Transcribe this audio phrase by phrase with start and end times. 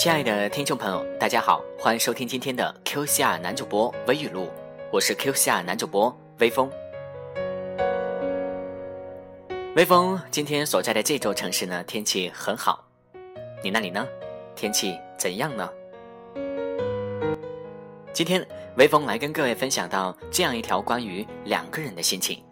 [0.00, 4.48] 亲爱的听众朋友，大家好，欢迎收听今天的 QCR 男主播微语录，
[4.90, 6.70] 我是 QCR 男主播微风。
[9.76, 12.82] 微风今天所在的这座城市呢，天气很好，
[13.62, 14.08] 你那里呢？
[14.56, 15.70] 天气怎样呢？
[18.14, 18.42] 今天
[18.78, 22.42] 微风来跟各位分享到这样一条关于两个人的心情。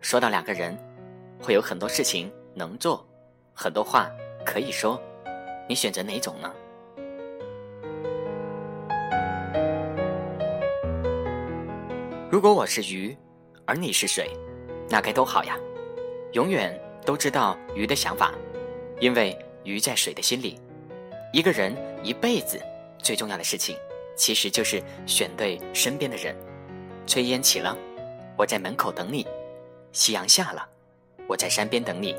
[0.00, 0.76] 说到两个人，
[1.40, 3.06] 会有很多事情能做，
[3.54, 4.10] 很多话
[4.44, 5.00] 可以说，
[5.68, 6.52] 你选择哪种呢？
[12.30, 13.16] 如果我是鱼，
[13.66, 14.30] 而你是水，
[14.88, 15.58] 那该多好呀！
[16.32, 18.32] 永远都知道鱼的想法，
[19.00, 20.56] 因为鱼在水的心里。
[21.32, 22.62] 一个人一辈子
[23.02, 23.76] 最重要的事情，
[24.16, 26.32] 其实就是选对身边的人。
[27.04, 27.76] 炊烟起了，
[28.38, 29.26] 我在门口等你；
[29.90, 30.64] 夕阳下了，
[31.26, 32.14] 我在山边等你；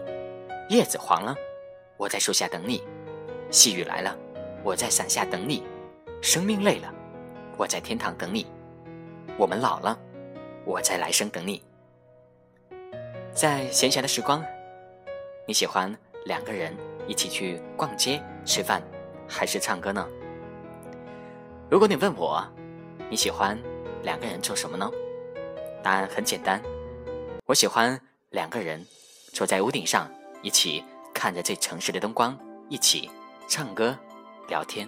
[0.68, 1.34] 叶子黄了，
[1.96, 2.82] 我在树下等你；
[3.50, 4.14] 细雨来了，
[4.62, 5.64] 我在伞下等你；
[6.22, 6.94] 生命累了，
[7.56, 8.46] 我在天堂等你。
[9.42, 9.98] 我们老了，
[10.66, 11.64] 我在来生等你。
[13.34, 14.46] 在闲暇的时光，
[15.48, 15.92] 你喜欢
[16.26, 18.84] 两个人一起去逛街、吃饭，
[19.28, 20.08] 还是唱歌呢？
[21.72, 22.48] 如果你问我，
[23.10, 23.60] 你喜欢
[24.04, 24.88] 两个人做什么呢？
[25.82, 26.62] 答案很简单，
[27.48, 28.86] 我喜欢两个人
[29.34, 30.08] 坐在屋顶上，
[30.44, 30.84] 一起
[31.16, 32.38] 看着这城市的灯光，
[32.70, 33.10] 一起
[33.48, 33.98] 唱歌、
[34.48, 34.88] 聊天。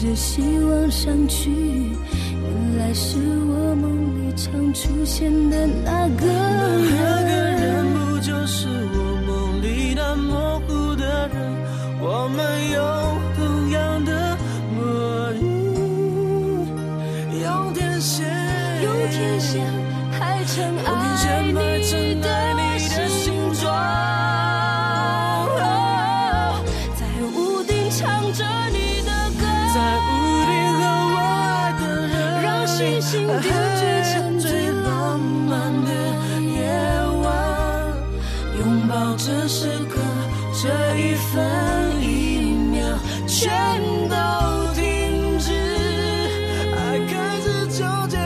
[0.00, 6.32] 着希望上去，原来是我梦里常出现的那个人。
[6.94, 8.96] 那个人不就是我
[9.26, 11.34] 梦里那模糊的人？
[12.00, 12.38] 我们
[12.70, 12.78] 有
[13.36, 14.36] 同样的
[14.74, 15.40] 默契，
[17.42, 18.26] 用天线，
[18.82, 19.64] 用天线
[20.12, 20.88] 排成爱
[21.42, 22.26] 你的
[39.46, 40.00] 时刻，
[40.62, 41.44] 这一分
[42.00, 42.82] 一秒，
[43.26, 43.52] 全
[44.08, 44.16] 都
[44.72, 45.52] 停止。
[46.72, 48.18] 爱开始纠结，在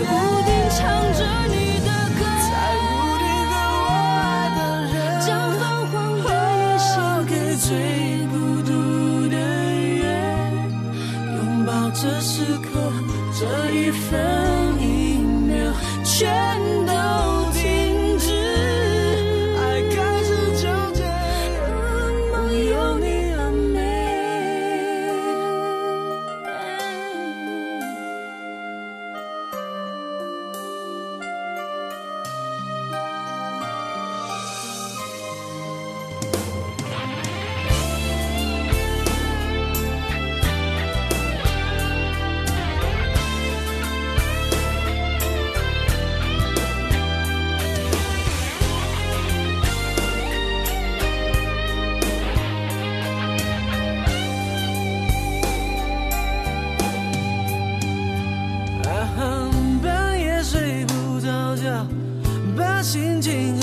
[0.00, 0.10] 屋
[0.46, 0.78] 顶唱
[1.12, 3.52] 着你的歌，在屋顶和
[3.84, 4.24] 我爱
[4.56, 4.58] 的
[4.90, 4.94] 人，
[5.26, 5.28] 将
[5.58, 5.62] 泛
[5.92, 6.88] 黄的夜献
[7.26, 7.68] 给最
[8.28, 8.70] 孤独
[9.28, 9.36] 的
[9.76, 10.00] 月。
[11.36, 12.68] 拥抱这时刻，
[13.38, 13.40] 这
[13.74, 14.08] 一分
[14.80, 15.52] 一秒，
[16.02, 16.16] 全
[63.00, 63.60] 去，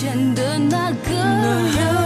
[0.00, 1.99] 前的那个人。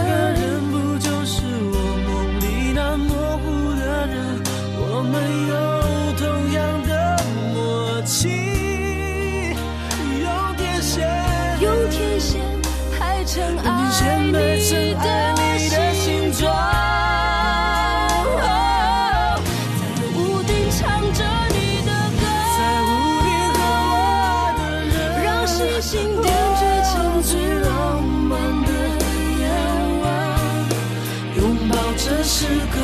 [32.27, 32.79] 时刻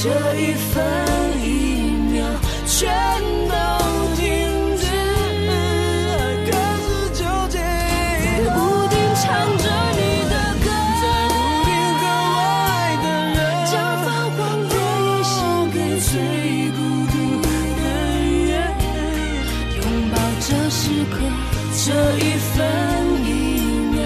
[0.00, 0.72] 这一分
[1.42, 2.24] 一秒
[2.66, 2.88] 全
[3.48, 3.54] 都
[4.14, 4.22] 停
[4.78, 4.86] 止
[7.12, 7.58] 纠结
[8.46, 9.24] 屋顶唱
[9.58, 10.00] 着你
[10.30, 11.34] 的歌屋
[11.66, 11.68] 顶
[11.98, 13.04] 和我爱的
[13.34, 13.36] 人
[13.66, 13.74] 这
[15.72, 16.10] 给最
[16.70, 16.78] 孤
[17.10, 17.84] 独的
[18.46, 18.54] 人。
[19.78, 20.80] 拥抱这时
[21.10, 21.14] 刻
[21.84, 21.84] 这
[22.24, 22.54] 一分
[23.26, 23.28] 一
[23.96, 23.98] 秒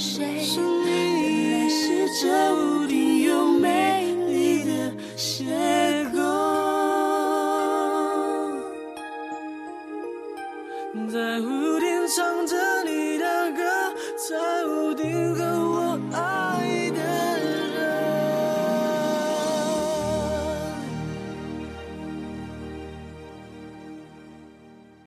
[0.00, 0.40] 谁？
[0.42, 5.44] 是你，是这屋顶有美丽的雪。